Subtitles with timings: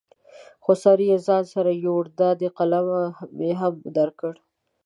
[0.63, 2.87] خو سر یې ځان سره یوړ، دا دی قلم
[3.37, 4.33] مې هم درکړ.